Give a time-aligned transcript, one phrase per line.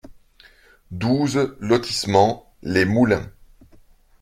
[0.89, 3.29] douze lotissement Les Moulins